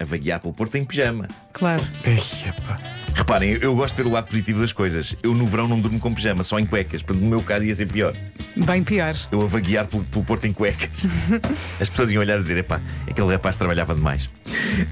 A 0.00 0.04
vaguear 0.04 0.40
pelo 0.40 0.54
Porto 0.54 0.76
em 0.76 0.84
pijama. 0.84 1.26
Claro. 1.52 1.82
Ei, 2.04 2.22
epá. 2.48 2.78
Reparem, 3.28 3.58
eu 3.60 3.74
gosto 3.74 3.94
de 3.94 4.02
ter 4.02 4.08
o 4.08 4.10
lado 4.10 4.26
positivo 4.26 4.58
das 4.58 4.72
coisas. 4.72 5.14
Eu 5.22 5.34
no 5.34 5.46
verão 5.46 5.68
não 5.68 5.78
durmo 5.78 6.00
com 6.00 6.14
pijama, 6.14 6.42
só 6.42 6.58
em 6.58 6.64
cuecas. 6.64 7.02
Portanto, 7.02 7.22
no 7.22 7.28
meu 7.28 7.42
caso 7.42 7.66
ia 7.66 7.74
ser 7.74 7.86
pior. 7.86 8.14
Bem 8.56 8.82
pior. 8.82 9.14
Eu 9.30 9.42
a 9.42 9.44
vaguear 9.44 9.86
pelo, 9.86 10.02
pelo 10.02 10.24
Porto 10.24 10.46
em 10.46 10.52
cuecas. 10.54 11.06
As 11.78 11.90
pessoas 11.90 12.10
iam 12.10 12.22
olhar 12.22 12.38
e 12.38 12.40
dizer: 12.40 12.56
epá, 12.56 12.80
aquele 13.06 13.30
rapaz 13.30 13.54
trabalhava 13.54 13.94
demais. 13.94 14.30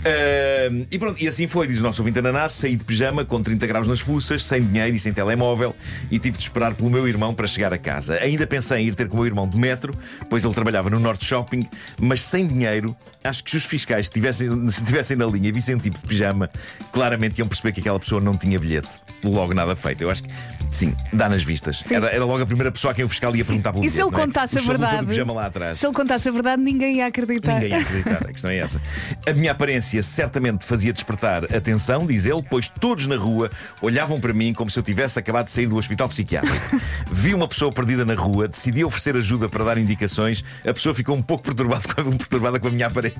Ah, 0.05 0.85
e 0.91 0.99
pronto, 0.99 1.19
e 1.19 1.27
assim 1.27 1.49
foi, 1.49 1.67
diz 1.67 1.81
o 1.81 1.83
nosso 1.83 2.03
ouvinte 2.03 2.19
ananás. 2.19 2.53
Saí 2.53 2.77
de 2.77 2.85
pijama 2.85 3.25
com 3.25 3.43
30 3.43 3.67
graus 3.67 3.87
nas 3.87 4.01
fuças, 4.01 4.45
sem 4.45 4.63
dinheiro 4.63 4.95
e 4.95 4.99
sem 4.99 5.15
telemóvel, 5.15 5.75
e 6.11 6.19
tive 6.19 6.37
de 6.37 6.43
esperar 6.43 6.75
pelo 6.75 6.91
meu 6.91 7.09
irmão 7.09 7.33
para 7.33 7.47
chegar 7.47 7.73
a 7.73 7.79
casa. 7.79 8.19
Ainda 8.21 8.47
pensei 8.47 8.83
em 8.83 8.89
ir 8.89 8.95
ter 8.95 9.09
com 9.09 9.15
o 9.15 9.21
meu 9.21 9.27
irmão 9.27 9.49
de 9.49 9.57
metro, 9.57 9.95
pois 10.29 10.45
ele 10.45 10.53
trabalhava 10.53 10.91
no 10.91 11.01
Norte 11.01 11.25
Shopping, 11.25 11.67
mas 11.99 12.21
sem 12.21 12.47
dinheiro. 12.47 12.95
Acho 13.27 13.43
que 13.45 13.51
se 13.51 13.57
os 13.57 13.65
fiscais 13.65 14.07
estivessem, 14.07 14.49
se 14.71 14.79
estivessem 14.83 15.17
na 15.17 15.27
linha 15.27 15.49
e 15.49 15.53
vissem 15.53 15.75
um 15.75 15.79
tipo 15.79 15.99
de 15.99 16.07
pijama, 16.07 16.51
claramente 16.93 17.39
iam 17.39 17.49
perceber 17.49 17.73
que 17.73 17.81
aquela 17.81 17.99
pessoa 17.99 18.21
não 18.21 18.37
tinha 18.37 18.59
bilhete. 18.59 18.89
Logo 19.25 19.55
nada 19.55 19.75
feito. 19.75 20.03
Eu 20.03 20.11
acho 20.11 20.23
que, 20.23 20.31
sim, 20.71 20.95
dá 21.13 21.29
nas 21.29 21.43
vistas. 21.43 21.83
Era, 21.91 22.09
era 22.09 22.25
logo 22.25 22.43
a 22.43 22.47
primeira 22.47 22.71
pessoa 22.71 22.93
a 22.93 22.95
quem 22.95 23.05
o 23.05 23.09
fiscal 23.09 23.35
ia 23.35 23.45
perguntar 23.45 23.73
pelo 23.73 23.85
E 23.85 23.89
bilhete. 23.89 23.97
se 23.97 24.03
ele 24.07 24.15
é? 24.15 24.27
contasse 24.27 24.59
a 24.59 24.63
verdade? 24.63 25.07
pijama 25.07 25.33
lá 25.33 25.47
atrás. 25.47 25.79
Se 25.79 25.87
ele 25.87 25.95
contasse 25.95 26.29
a 26.29 26.33
verdade, 26.33 26.63
ninguém 26.63 26.97
ia 26.97 27.07
acreditar. 27.07 27.55
Ninguém 27.55 27.71
ia 27.71 27.79
acreditar, 27.81 28.23
a 28.23 28.33
questão 28.33 28.51
é 28.51 28.59
essa. 28.59 28.81
A 29.27 29.33
minha 29.33 29.53
aparência 29.53 30.03
certamente 30.03 30.65
fazia 30.65 30.93
despertar 30.93 31.45
atenção, 31.45 32.07
diz 32.07 32.27
ele, 32.27 32.43
pois 32.49 32.69
todos 32.69 33.07
na 33.07 33.17
rua 33.17 33.51
olhavam 33.81 34.21
para 34.21 34.33
mim 34.33 34.53
como 34.53 34.71
se 34.71 34.79
eu 34.79 34.83
tivesse 34.83 35.19
acabado 35.19 35.47
de 35.47 35.53
sair 35.53 35.67
do 35.67 35.77
hospital 35.77 36.09
psiquiátrico. 36.09 36.81
Vi 37.11 37.35
uma 37.35 37.49
pessoa 37.49 37.73
perdida 37.73 38.05
na 38.05 38.15
rua, 38.15 38.47
decidi 38.47 38.85
oferecer 38.85 39.17
ajuda 39.17 39.49
para 39.49 39.65
dar 39.65 39.79
indicações. 39.79 40.45
A 40.65 40.73
pessoa 40.73 40.95
ficou 40.95 41.17
um 41.17 41.23
pouco 41.23 41.43
perturbada 41.45 41.83
perturbada 42.19 42.61
com 42.61 42.69
a 42.69 42.71
minha 42.71 42.87
aparência. 42.87 43.16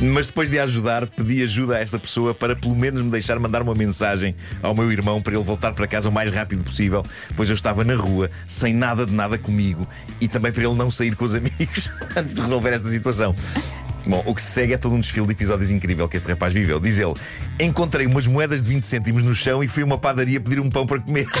Mas 0.00 0.26
depois 0.26 0.50
de 0.50 0.58
a 0.58 0.64
ajudar, 0.64 1.06
pedi 1.06 1.42
ajuda 1.42 1.76
a 1.76 1.80
esta 1.80 1.98
pessoa 1.98 2.34
para 2.34 2.56
pelo 2.56 2.74
menos 2.74 3.02
me 3.02 3.10
deixar 3.10 3.38
mandar 3.38 3.62
uma 3.62 3.74
mensagem 3.74 4.34
ao 4.62 4.74
meu 4.74 4.90
irmão 4.90 5.20
para 5.20 5.34
ele 5.34 5.44
voltar 5.44 5.72
para 5.74 5.86
casa 5.86 6.08
o 6.08 6.12
mais 6.12 6.30
rápido 6.30 6.64
possível, 6.64 7.04
pois 7.36 7.48
eu 7.48 7.54
estava 7.54 7.84
na 7.84 7.94
rua, 7.94 8.30
sem 8.46 8.74
nada 8.74 9.04
de 9.04 9.12
nada 9.12 9.38
comigo, 9.38 9.86
e 10.20 10.26
também 10.26 10.50
para 10.50 10.64
ele 10.64 10.74
não 10.74 10.90
sair 10.90 11.14
com 11.14 11.24
os 11.24 11.34
amigos 11.34 11.92
antes 12.16 12.34
de 12.34 12.40
resolver 12.40 12.70
esta 12.70 12.88
situação. 12.88 13.36
Bom, 14.06 14.22
o 14.24 14.34
que 14.34 14.40
se 14.40 14.52
segue 14.52 14.72
é 14.72 14.78
todo 14.78 14.94
um 14.94 15.00
desfile 15.00 15.26
de 15.26 15.32
episódios 15.32 15.70
incrível 15.70 16.08
que 16.08 16.16
este 16.16 16.26
rapaz 16.26 16.54
viveu. 16.54 16.80
Diz 16.80 16.98
ele: 16.98 17.12
Encontrei 17.60 18.06
umas 18.06 18.26
moedas 18.26 18.62
de 18.62 18.70
20 18.70 18.84
cêntimos 18.84 19.22
no 19.22 19.34
chão 19.34 19.62
e 19.62 19.68
fui 19.68 19.82
a 19.82 19.86
uma 19.86 19.98
padaria 19.98 20.40
pedir 20.40 20.58
um 20.58 20.70
pão 20.70 20.86
para 20.86 21.00
comer. 21.00 21.26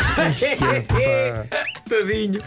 Tadinho. 1.88 2.42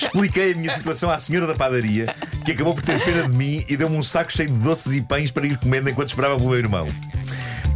Expliquei 0.00 0.52
a 0.52 0.56
minha 0.56 0.72
situação 0.72 1.10
à 1.10 1.18
senhora 1.18 1.46
da 1.46 1.54
padaria, 1.54 2.06
que 2.44 2.52
acabou 2.52 2.74
por 2.74 2.82
ter 2.82 3.04
pena 3.04 3.28
de 3.28 3.36
mim 3.36 3.64
e 3.68 3.76
deu-me 3.76 3.96
um 3.96 4.02
saco 4.02 4.32
cheio 4.32 4.48
de 4.48 4.58
doces 4.58 4.94
e 4.94 5.02
pães 5.02 5.30
para 5.30 5.46
ir 5.46 5.58
comendo 5.58 5.90
enquanto 5.90 6.08
esperava 6.08 6.36
pelo 6.36 6.48
meu 6.48 6.58
irmão. 6.58 6.86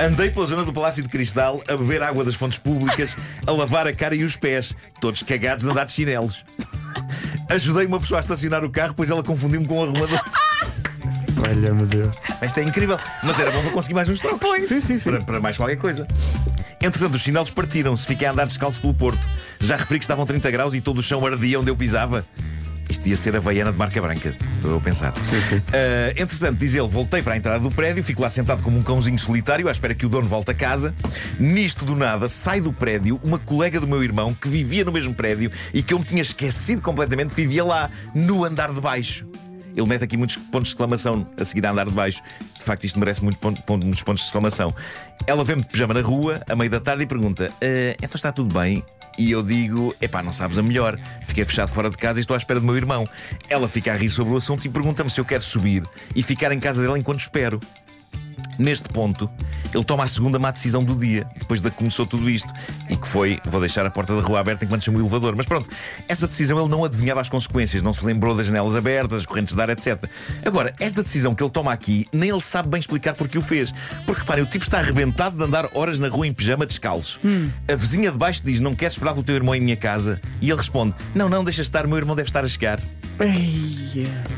Andei 0.00 0.30
pela 0.30 0.46
zona 0.46 0.64
do 0.64 0.72
Palácio 0.72 1.02
de 1.02 1.08
Cristal 1.08 1.62
a 1.68 1.76
beber 1.76 2.02
água 2.02 2.24
das 2.24 2.34
fontes 2.34 2.58
públicas, 2.58 3.16
a 3.46 3.52
lavar 3.52 3.86
a 3.86 3.92
cara 3.92 4.14
e 4.14 4.24
os 4.24 4.36
pés, 4.36 4.74
todos 5.00 5.22
cagados 5.22 5.64
de 5.64 5.70
andar 5.70 5.84
de 5.84 5.92
chinelos. 5.92 6.44
Ajudei 7.48 7.86
uma 7.86 8.00
pessoa 8.00 8.18
a 8.18 8.22
estacionar 8.22 8.64
o 8.64 8.70
carro, 8.70 8.94
pois 8.96 9.10
ela 9.10 9.22
confundiu-me 9.22 9.66
com 9.66 9.78
um 9.78 9.82
arrumador. 9.82 10.20
Olha-me 11.56 11.86
Deus. 11.86 12.14
Isto 12.42 12.60
é 12.60 12.62
incrível, 12.64 12.98
mas 13.22 13.38
era 13.38 13.50
bom 13.50 13.62
para 13.62 13.70
conseguir 13.70 13.94
mais 13.94 14.08
uns 14.08 14.20
trocos. 14.20 14.64
Sim, 14.64 14.80
sim, 14.80 14.98
sim. 14.98 15.10
Para, 15.10 15.22
para 15.22 15.40
mais 15.40 15.56
qualquer 15.56 15.76
coisa. 15.76 16.06
Entretanto, 16.80 17.14
os 17.14 17.22
chinelos 17.22 17.50
partiram-se, 17.50 18.06
fiquei 18.06 18.26
a 18.26 18.32
andar 18.32 18.46
descalço 18.46 18.80
pelo 18.80 18.94
Porto. 18.94 19.20
Já 19.60 19.76
referi 19.76 19.98
que 19.98 20.04
estavam 20.04 20.26
30 20.26 20.50
graus 20.50 20.74
e 20.74 20.80
todo 20.80 20.98
o 20.98 21.02
chão 21.02 21.24
ardia 21.24 21.60
onde 21.60 21.70
eu 21.70 21.76
pisava. 21.76 22.24
Isto 22.88 23.08
ia 23.08 23.16
ser 23.16 23.34
a 23.34 23.38
veiana 23.38 23.72
de 23.72 23.78
marca 23.78 24.00
branca, 24.00 24.36
estou 24.56 24.76
a 24.76 24.80
pensar. 24.80 25.14
Sim, 25.16 25.40
sim. 25.40 25.62
Ah, 25.72 26.10
entretanto, 26.10 26.58
diz 26.58 26.74
ele, 26.74 26.86
voltei 26.86 27.22
para 27.22 27.32
a 27.32 27.36
entrada 27.36 27.58
do 27.58 27.70
prédio, 27.70 28.04
fico 28.04 28.20
lá 28.20 28.28
sentado 28.28 28.62
como 28.62 28.78
um 28.78 28.82
cãozinho 28.82 29.18
solitário, 29.18 29.68
à 29.68 29.72
espera 29.72 29.94
que 29.94 30.04
o 30.04 30.08
dono 30.08 30.28
volte 30.28 30.50
a 30.50 30.54
casa. 30.54 30.94
Nisto 31.40 31.84
do 31.84 31.96
nada, 31.96 32.28
sai 32.28 32.60
do 32.60 32.72
prédio 32.72 33.18
uma 33.24 33.38
colega 33.38 33.80
do 33.80 33.88
meu 33.88 34.02
irmão 34.04 34.34
que 34.34 34.48
vivia 34.48 34.84
no 34.84 34.92
mesmo 34.92 35.14
prédio 35.14 35.50
e 35.72 35.82
que 35.82 35.94
eu 35.94 35.98
me 35.98 36.04
tinha 36.04 36.20
esquecido 36.20 36.82
completamente 36.82 37.30
que 37.30 37.36
vivia 37.40 37.64
lá, 37.64 37.90
no 38.14 38.44
andar 38.44 38.72
de 38.72 38.80
baixo. 38.80 39.24
Ele 39.76 39.86
mete 39.86 40.04
aqui 40.04 40.16
muitos 40.16 40.36
pontos 40.36 40.68
de 40.68 40.74
exclamação 40.74 41.26
a 41.38 41.44
seguir 41.44 41.66
a 41.66 41.70
andar 41.72 41.84
de 41.86 41.90
baixo. 41.92 42.22
De 42.58 42.64
facto, 42.64 42.84
isto 42.84 42.98
merece 42.98 43.22
muito 43.22 43.38
ponto- 43.38 43.62
ponto- 43.62 43.84
muitos 43.84 44.02
pontos 44.02 44.22
de 44.22 44.28
exclamação. 44.28 44.74
Ela 45.26 45.42
vê-me 45.44 45.62
de 45.62 45.68
pijama 45.68 45.94
na 45.94 46.00
rua, 46.00 46.40
a 46.48 46.54
meio 46.54 46.70
da 46.70 46.80
tarde, 46.80 47.02
e 47.02 47.06
pergunta: 47.06 47.50
"Ah, 47.60 47.96
Então 48.02 48.14
está 48.16 48.30
tudo 48.32 48.52
bem? 48.54 48.84
E 49.18 49.30
eu 49.30 49.42
digo: 49.42 49.94
Epá, 50.00 50.22
não 50.22 50.32
sabes 50.32 50.58
a 50.58 50.62
melhor. 50.62 50.98
Fiquei 51.26 51.44
fechado 51.44 51.70
fora 51.70 51.88
de 51.88 51.96
casa 51.96 52.18
e 52.18 52.22
estou 52.22 52.34
à 52.34 52.38
espera 52.38 52.58
do 52.60 52.66
meu 52.66 52.76
irmão. 52.76 53.08
Ela 53.48 53.68
fica 53.68 53.92
a 53.92 53.96
rir 53.96 54.10
sobre 54.10 54.32
o 54.32 54.36
assunto 54.36 54.66
e 54.66 54.68
pergunta-me 54.70 55.08
se 55.10 55.20
eu 55.20 55.24
quero 55.24 55.42
subir 55.42 55.82
e 56.16 56.22
ficar 56.22 56.50
em 56.52 56.58
casa 56.60 56.82
dela 56.82 56.98
enquanto 56.98 57.20
espero. 57.20 57.60
Neste 58.58 58.88
ponto, 58.88 59.28
ele 59.74 59.84
toma 59.84 60.04
a 60.04 60.06
segunda 60.06 60.38
má 60.38 60.50
decisão 60.50 60.84
do 60.84 60.94
dia, 60.94 61.26
depois 61.36 61.60
de 61.60 61.70
que 61.70 61.76
começou 61.76 62.06
tudo 62.06 62.28
isto, 62.30 62.52
e 62.88 62.96
que 62.96 63.06
foi: 63.08 63.40
vou 63.44 63.60
deixar 63.60 63.84
a 63.84 63.90
porta 63.90 64.14
da 64.14 64.22
rua 64.22 64.40
aberta 64.40 64.64
enquanto 64.64 64.84
chamo 64.84 64.98
o 64.98 65.00
elevador. 65.00 65.34
Mas 65.36 65.46
pronto, 65.46 65.68
essa 66.08 66.26
decisão 66.26 66.58
ele 66.58 66.68
não 66.68 66.84
adivinhava 66.84 67.20
as 67.20 67.28
consequências, 67.28 67.82
não 67.82 67.92
se 67.92 68.04
lembrou 68.04 68.34
das 68.36 68.46
janelas 68.46 68.76
abertas, 68.76 69.20
as 69.20 69.26
correntes 69.26 69.54
de 69.54 69.60
ar, 69.60 69.70
etc. 69.70 70.04
Agora, 70.44 70.72
esta 70.78 71.02
decisão 71.02 71.34
que 71.34 71.42
ele 71.42 71.50
toma 71.50 71.72
aqui, 71.72 72.06
nem 72.12 72.30
ele 72.30 72.40
sabe 72.40 72.68
bem 72.68 72.80
explicar 72.80 73.14
porque 73.14 73.38
o 73.38 73.42
fez. 73.42 73.72
Porque 74.06 74.20
reparem, 74.20 74.44
o 74.44 74.46
tipo 74.46 74.64
está 74.64 74.78
arrebentado 74.78 75.36
de 75.36 75.42
andar 75.42 75.68
horas 75.74 75.98
na 75.98 76.08
rua 76.08 76.26
em 76.26 76.32
pijama 76.32 76.66
descalço. 76.66 77.18
A 77.68 77.74
vizinha 77.74 78.10
de 78.10 78.18
baixo 78.18 78.42
diz: 78.44 78.60
Não 78.60 78.74
queres 78.74 78.94
esperar 78.94 79.12
pelo 79.12 79.24
teu 79.24 79.34
irmão 79.34 79.54
em 79.54 79.60
minha 79.60 79.76
casa? 79.76 80.20
E 80.40 80.50
ele 80.50 80.58
responde: 80.58 80.94
Não, 81.14 81.28
não, 81.28 81.42
deixa 81.42 81.62
estar, 81.62 81.84
o 81.86 81.88
meu 81.88 81.98
irmão 81.98 82.14
deve 82.14 82.28
estar 82.28 82.44
a 82.44 82.48
chegar. 82.48 82.80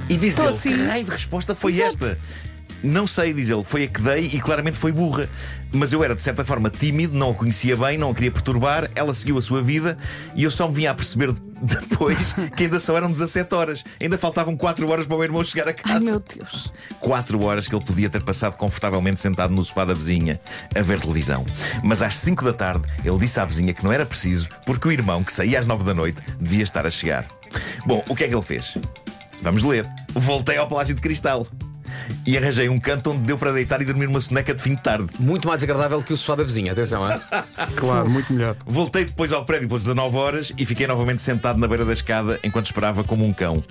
E 0.08 0.16
diz 0.16 0.36
Tô 0.36 0.42
ele: 0.42 0.50
assim. 0.50 0.72
Que 0.72 0.84
raio 0.84 1.04
de 1.04 1.10
resposta 1.10 1.54
foi 1.54 1.74
Exato. 1.74 2.04
esta? 2.04 2.18
Não 2.82 3.06
sei, 3.06 3.32
diz 3.32 3.50
ele, 3.50 3.64
foi 3.64 3.84
a 3.84 3.88
que 3.88 4.00
dei 4.00 4.26
e 4.26 4.40
claramente 4.40 4.78
foi 4.78 4.92
burra. 4.92 5.28
Mas 5.72 5.92
eu 5.92 6.02
era 6.04 6.14
de 6.14 6.22
certa 6.22 6.44
forma 6.44 6.70
tímido, 6.70 7.16
não 7.16 7.30
a 7.30 7.34
conhecia 7.34 7.76
bem, 7.76 7.98
não 7.98 8.10
a 8.10 8.14
queria 8.14 8.30
perturbar. 8.30 8.90
Ela 8.94 9.12
seguiu 9.12 9.36
a 9.36 9.42
sua 9.42 9.62
vida 9.62 9.98
e 10.34 10.44
eu 10.44 10.50
só 10.50 10.68
me 10.68 10.74
vinha 10.74 10.90
a 10.90 10.94
perceber 10.94 11.34
depois 11.60 12.34
que 12.56 12.64
ainda 12.64 12.78
só 12.78 12.96
eram 12.96 13.10
17 13.10 13.54
horas. 13.54 13.84
Ainda 14.00 14.16
faltavam 14.16 14.56
4 14.56 14.88
horas 14.88 15.06
para 15.06 15.14
o 15.14 15.18
meu 15.18 15.24
irmão 15.24 15.44
chegar 15.44 15.68
a 15.68 15.72
casa. 15.72 15.94
Ai 15.94 16.00
meu 16.00 16.20
Deus. 16.20 16.72
4 17.00 17.42
horas 17.42 17.66
que 17.66 17.74
ele 17.74 17.84
podia 17.84 18.08
ter 18.08 18.22
passado 18.22 18.56
confortavelmente 18.56 19.20
sentado 19.20 19.52
no 19.52 19.64
sofá 19.64 19.84
da 19.84 19.94
vizinha 19.94 20.40
a 20.74 20.82
ver 20.82 21.00
televisão. 21.00 21.44
Mas 21.82 22.02
às 22.02 22.14
5 22.16 22.44
da 22.44 22.52
tarde 22.52 22.86
ele 23.04 23.18
disse 23.18 23.40
à 23.40 23.44
vizinha 23.44 23.74
que 23.74 23.84
não 23.84 23.92
era 23.92 24.06
preciso 24.06 24.48
porque 24.64 24.88
o 24.88 24.92
irmão, 24.92 25.24
que 25.24 25.32
saía 25.32 25.58
às 25.58 25.66
9 25.66 25.84
da 25.84 25.94
noite, 25.94 26.22
devia 26.38 26.62
estar 26.62 26.86
a 26.86 26.90
chegar. 26.90 27.26
Bom, 27.84 28.04
o 28.08 28.14
que 28.14 28.24
é 28.24 28.28
que 28.28 28.34
ele 28.34 28.42
fez? 28.42 28.76
Vamos 29.42 29.62
ler. 29.62 29.86
Voltei 30.12 30.56
ao 30.56 30.68
Palácio 30.68 30.94
de 30.94 31.00
Cristal. 31.00 31.46
E 32.26 32.36
arranjei 32.36 32.68
um 32.68 32.78
canto 32.78 33.10
onde 33.10 33.22
deu 33.22 33.38
para 33.38 33.52
deitar 33.52 33.80
e 33.82 33.84
dormir 33.84 34.06
uma 34.06 34.20
soneca 34.20 34.54
de 34.54 34.62
fim 34.62 34.74
de 34.74 34.82
tarde. 34.82 35.08
Muito 35.18 35.46
mais 35.48 35.62
agradável 35.62 36.02
que 36.02 36.12
o 36.12 36.16
sofá 36.16 36.36
da 36.36 36.44
vizinha, 36.44 36.72
atenção, 36.72 37.10
é? 37.10 37.20
Claro, 37.76 38.08
muito 38.08 38.32
melhor. 38.32 38.56
Voltei 38.64 39.04
depois 39.04 39.32
ao 39.32 39.44
prédio 39.44 39.68
pelas 39.68 39.82
19 39.84 40.16
horas 40.16 40.52
e 40.56 40.64
fiquei 40.64 40.86
novamente 40.86 41.22
sentado 41.22 41.58
na 41.58 41.68
beira 41.68 41.84
da 41.84 41.92
escada 41.92 42.38
enquanto 42.42 42.66
esperava 42.66 43.04
como 43.04 43.24
um 43.24 43.32
cão. 43.32 43.62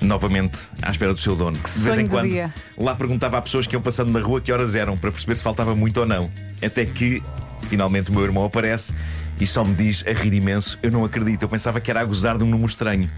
Novamente 0.00 0.56
à 0.80 0.90
espera 0.90 1.12
do 1.12 1.18
seu 1.18 1.34
dono. 1.34 1.58
de 1.58 1.80
vez 1.80 1.98
em 1.98 2.06
quando 2.06 2.28
dia. 2.28 2.54
lá 2.76 2.94
perguntava 2.94 3.36
a 3.36 3.42
pessoas 3.42 3.66
que 3.66 3.74
iam 3.74 3.82
passando 3.82 4.12
na 4.12 4.20
rua 4.20 4.40
que 4.40 4.52
horas 4.52 4.76
eram 4.76 4.96
para 4.96 5.10
perceber 5.10 5.34
se 5.36 5.42
faltava 5.42 5.74
muito 5.74 5.98
ou 5.98 6.06
não. 6.06 6.30
Até 6.62 6.86
que 6.86 7.20
finalmente 7.62 8.10
o 8.10 8.14
meu 8.14 8.22
irmão 8.22 8.44
aparece 8.44 8.94
e 9.40 9.46
só 9.46 9.64
me 9.64 9.74
diz 9.74 10.04
a 10.06 10.12
rir 10.12 10.34
imenso: 10.34 10.78
Eu 10.82 10.92
não 10.92 11.04
acredito, 11.04 11.42
eu 11.42 11.48
pensava 11.48 11.80
que 11.80 11.90
era 11.90 12.00
a 12.00 12.04
gozar 12.04 12.38
de 12.38 12.44
um 12.44 12.48
número 12.48 12.68
estranho. 12.68 13.10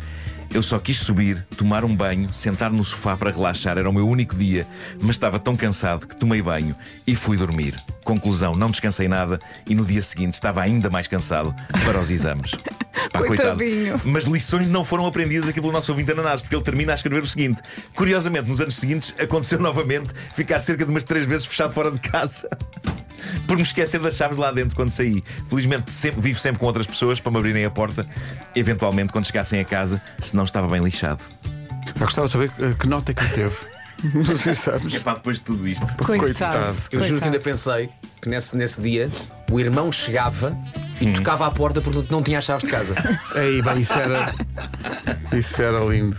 Eu 0.52 0.62
só 0.62 0.78
quis 0.80 0.98
subir, 0.98 1.46
tomar 1.56 1.84
um 1.84 1.94
banho, 1.94 2.34
sentar 2.34 2.72
no 2.72 2.84
sofá 2.84 3.16
para 3.16 3.30
relaxar. 3.30 3.78
Era 3.78 3.88
o 3.88 3.92
meu 3.92 4.08
único 4.08 4.34
dia, 4.34 4.66
mas 5.00 5.10
estava 5.10 5.38
tão 5.38 5.56
cansado 5.56 6.06
que 6.06 6.16
tomei 6.16 6.42
banho 6.42 6.74
e 7.06 7.14
fui 7.14 7.36
dormir. 7.36 7.80
Conclusão: 8.02 8.54
não 8.54 8.70
descansei 8.70 9.06
nada 9.06 9.38
e 9.66 9.74
no 9.74 9.84
dia 9.84 10.02
seguinte 10.02 10.34
estava 10.34 10.60
ainda 10.60 10.90
mais 10.90 11.06
cansado 11.06 11.54
para 11.84 12.00
os 12.00 12.10
exames. 12.10 12.52
Pá, 13.12 13.22
Coitadinho. 13.24 14.00
Mas 14.04 14.24
lições 14.24 14.66
não 14.68 14.84
foram 14.84 15.06
aprendidas 15.06 15.48
aqui 15.48 15.60
pelo 15.60 15.72
nosso 15.72 15.92
ouvinte 15.92 16.10
ananás, 16.10 16.40
porque 16.40 16.54
ele 16.54 16.64
termina 16.64 16.92
a 16.92 16.94
escrever 16.96 17.22
o 17.22 17.26
seguinte: 17.26 17.62
Curiosamente, 17.94 18.48
nos 18.48 18.60
anos 18.60 18.74
seguintes 18.74 19.14
aconteceu 19.18 19.58
novamente 19.62 20.10
ficar 20.34 20.58
cerca 20.58 20.84
de 20.84 20.90
umas 20.90 21.04
três 21.04 21.24
vezes 21.24 21.46
fechado 21.46 21.72
fora 21.72 21.90
de 21.90 21.98
casa. 22.00 22.48
Por 23.46 23.56
me 23.56 23.62
esquecer 23.62 24.00
das 24.00 24.16
chaves 24.16 24.38
lá 24.38 24.50
dentro 24.52 24.76
quando 24.76 24.90
saí. 24.90 25.22
Felizmente 25.48 25.90
sempre, 25.92 26.20
vivo 26.20 26.38
sempre 26.38 26.58
com 26.58 26.66
outras 26.66 26.86
pessoas 26.86 27.20
para 27.20 27.32
me 27.32 27.38
abrirem 27.38 27.64
a 27.64 27.70
porta, 27.70 28.06
eventualmente 28.54 29.12
quando 29.12 29.26
chegassem 29.26 29.60
a 29.60 29.64
casa, 29.64 30.00
se 30.20 30.34
não 30.34 30.44
estava 30.44 30.68
bem 30.68 30.82
lixado. 30.82 31.22
Eu 31.86 32.06
gostava 32.06 32.26
de 32.26 32.32
saber 32.32 32.52
eh, 32.58 32.74
que 32.78 32.86
nota 32.86 33.10
é 33.12 33.14
que 33.14 33.34
teve. 33.34 33.56
Não 34.14 34.24
sei 34.36 34.54
se 34.54 34.62
sabes. 34.62 34.94
É 34.94 35.00
pá, 35.00 35.14
depois 35.14 35.38
de 35.38 35.44
tudo 35.44 35.68
isto. 35.68 35.86
Coitado. 36.04 36.74
Eu 36.90 37.02
juro 37.02 37.20
que 37.20 37.26
ainda 37.26 37.38
coitado. 37.38 37.42
pensei 37.42 37.90
que 38.22 38.28
nesse, 38.28 38.56
nesse 38.56 38.80
dia 38.80 39.10
o 39.50 39.60
irmão 39.60 39.92
chegava 39.92 40.56
e 41.00 41.12
tocava 41.12 41.46
à 41.46 41.50
porta 41.50 41.80
porque 41.80 42.04
não 42.10 42.22
tinha 42.22 42.38
as 42.38 42.44
chaves 42.44 42.64
de 42.64 42.70
casa. 42.70 42.94
Aí, 43.34 43.62
bem, 43.62 43.80
isso 43.80 43.94
era. 43.94 44.34
Isso 45.32 45.62
era 45.62 45.80
lindo. 45.80 46.16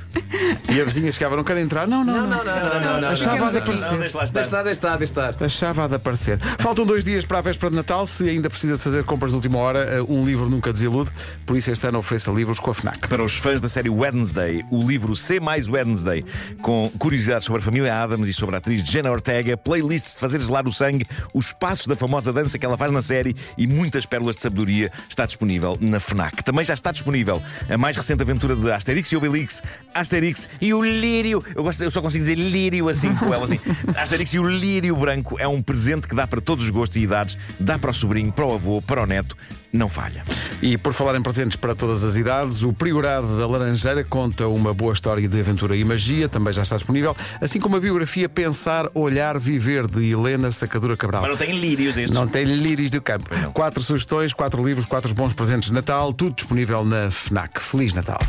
E 0.70 0.80
a 0.80 0.86
vizinha 0.86 1.12
chegava, 1.12 1.36
não 1.36 1.44
quer 1.44 1.58
entrar? 1.58 1.88
Não, 1.88 2.04
não, 2.04 2.28
não. 2.28 2.44
não, 2.44 2.82
não, 2.82 3.02
não. 3.02 3.08
A 3.10 3.16
chave 3.16 3.44
há 3.44 3.48
de 3.48 3.54
Não, 3.54 3.62
aparecer. 3.62 3.98
deixa 4.00 4.18
lá 4.18 4.24
estar. 4.24 4.40
Deixa 4.40 4.42
estar, 4.42 4.64
deixa 4.64 5.02
estar, 5.04 5.30
estar. 5.30 5.46
A 5.46 5.50
chave 5.50 5.82
há 5.82 5.88
de 5.88 5.96
aparecer. 5.96 6.40
Faltam 6.60 6.86
dois 6.86 7.04
dias 7.04 7.26
para 7.26 7.40
a 7.40 7.42
véspera 7.42 7.70
de 7.70 7.76
Natal. 7.76 8.08
Se 8.08 8.28
ainda 8.30 8.50
precisa 8.50 8.78
de 8.78 8.84
fazer 8.84 9.04
compras 9.04 9.32
de 9.32 9.36
última 9.36 9.58
hora, 9.58 9.80
eh, 9.80 10.02
um 10.02 10.26
livro 10.26 10.50
nunca 10.50 10.72
desilude. 10.72 11.12
Por 11.46 11.58
isso, 11.58 11.70
este 11.72 11.86
ano 11.88 12.00
ofereça 12.00 12.32
livros 12.32 12.60
com 12.60 12.72
a 12.72 12.74
Fnac. 12.74 13.08
Para 13.08 13.24
os 13.24 13.36
fãs 13.36 13.60
da 13.60 13.68
série 13.68 13.90
Wednesday, 13.90 14.64
o 14.72 14.82
livro 14.88 15.16
C 15.16 15.40
mais 15.40 15.68
Wednesday, 15.68 16.24
com 16.62 16.90
curiosidades 16.98 17.46
sobre 17.46 17.62
a 17.62 17.66
família 17.66 18.02
Adams 18.02 18.30
e 18.30 18.34
sobre 18.34 18.56
a 18.56 18.60
atriz 18.60 18.82
Jenna 18.84 19.12
Ortega, 19.12 19.58
playlists 19.58 20.16
de 20.16 20.20
fazer 20.22 20.40
gelar 20.40 20.68
o 20.68 20.74
sangue, 20.74 21.06
os 21.34 21.52
passos 21.52 21.88
da 21.88 21.96
famosa 21.96 22.32
dança 22.32 22.58
que 22.58 22.66
ela 22.66 22.78
faz 22.78 22.92
na 22.92 23.02
série 23.02 23.36
e 23.58 23.68
muitas 23.68 24.06
pérolas 24.06 24.38
de 24.38 24.42
sabedoria, 24.42 24.71
está 25.10 25.26
disponível 25.26 25.78
na 25.80 26.00
Fnac. 26.00 26.44
Também 26.44 26.64
já 26.64 26.74
está 26.74 26.92
disponível 26.92 27.42
a 27.70 27.78
mais 27.78 27.96
recente 27.96 28.22
aventura 28.22 28.56
de 28.56 28.72
Asterix 28.72 29.12
e 29.12 29.16
Obelix, 29.16 29.62
Asterix 29.94 30.50
e 30.60 30.74
o 30.74 30.84
Lírio. 30.84 31.44
Eu, 31.56 31.64
gosto, 31.64 31.84
eu 31.84 31.92
só 31.92 32.02
consigo 32.02 32.22
dizer 32.24 32.36
Lírio 32.36 32.90
assim 32.90 33.14
com 33.16 33.34
ela 33.34 33.46
assim. 33.46 33.60
Asterix 33.96 34.34
e 34.34 34.40
o 34.40 34.48
Lírio 34.48 34.96
Branco 34.96 35.38
é 35.40 35.48
um 35.48 35.62
presente 35.62 36.08
que 36.08 36.16
dá 36.16 36.26
para 36.28 36.42
todos 36.42 36.66
os 36.66 36.70
gostos 36.70 36.98
e 36.98 37.02
idades, 37.02 37.38
dá 37.60 37.78
para 37.78 37.92
o 37.92 37.94
sobrinho, 37.94 38.32
para 38.32 38.46
o 38.46 38.54
avô, 38.54 38.82
para 38.82 39.04
o 39.04 39.06
neto, 39.06 39.36
não 39.74 39.90
falha. 39.90 40.24
E 40.62 40.78
por 40.78 40.94
falar 40.94 41.16
em 41.16 41.22
presentes 41.22 41.56
para 41.56 41.74
todas 41.74 42.04
as 42.04 42.16
idades, 42.16 42.64
o 42.64 42.74
Priorado 42.74 43.38
da 43.38 43.48
Laranjeira 43.48 44.04
conta 44.04 44.48
uma 44.48 44.74
boa 44.74 44.94
história 44.94 45.28
de 45.28 45.40
aventura 45.40 45.76
e 45.76 45.84
magia, 45.84 46.28
também 46.28 46.54
já 46.54 46.62
está 46.62 46.76
disponível, 46.76 47.16
assim 47.40 47.60
como 47.60 47.76
a 47.78 47.80
biografia 47.80 48.28
Pensar, 48.28 48.90
Olhar, 48.94 49.40
Viver 49.40 49.88
de 49.88 50.12
Helena 50.12 50.52
Sacadura 50.52 50.98
Cabral. 50.98 51.22
Mas 51.22 51.32
não 51.32 51.38
tem 51.38 51.60
lírios 51.60 51.98
estes. 51.98 52.12
Não 52.12 52.28
tem 52.28 52.44
lírios 52.46 52.90
do 52.90 53.02
campo. 53.02 53.30
Quatro 53.54 53.82
sugestões, 53.82 54.34
quatro 54.34 54.66
livros, 54.66 54.86
quatro 54.86 55.14
bons 55.14 55.34
presentes 55.34 55.70
de 55.70 55.74
Natal, 55.74 56.14
tudo 56.14 56.36
disponível 56.36 56.84
na 56.84 57.10
FNAC. 57.10 57.62
Feliz 57.62 57.94
Natal. 57.94 58.20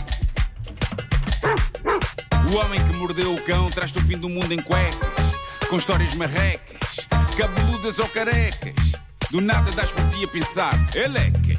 O 2.51 2.55
homem 2.57 2.79
que 2.87 2.97
mordeu 2.97 3.35
o 3.35 3.43
cão 3.45 3.71
traz-te 3.71 3.99
o 3.99 4.03
fim 4.03 4.19
do 4.19 4.29
mundo 4.29 4.53
em 4.53 4.61
cuecas, 4.61 5.09
com 5.71 5.77
histórias 5.77 6.15
marrecas, 6.15 7.09
cabeludas 7.37 7.99
ou 7.99 8.07
carecas. 8.09 8.92
Do 9.33 9.41
nada 9.41 9.71
das 9.73 9.91
por 9.91 10.07
ti 10.11 10.23
a 10.25 10.29
pensar, 10.29 10.75
elecas, 10.95 11.57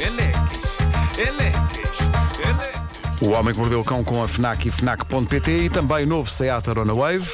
elecas, 0.00 0.78
elecas, 1.16 1.98
elecas. 2.44 3.22
O 3.22 3.30
Homem 3.30 3.54
que 3.54 3.60
Mordeu 3.60 3.78
o 3.78 3.84
Cão 3.84 4.02
com 4.02 4.20
a 4.20 4.26
FNAC 4.26 4.66
e 4.66 4.70
FNAC.pt 4.72 5.50
e 5.52 5.70
também 5.70 6.06
novo 6.06 6.28
Seat 6.28 6.68
Arona 6.68 6.92
Wave. 6.92 7.24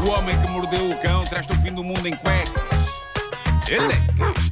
O 0.00 0.06
homem 0.10 0.40
que 0.40 0.46
mordeu 0.46 0.90
o 0.90 1.02
cão 1.02 1.26
traz-te 1.26 1.54
o 1.54 1.56
fim 1.56 1.72
do 1.72 1.82
mundo 1.82 2.06
em 2.06 2.14
cuecas, 2.14 2.62
elecas, 3.66 4.50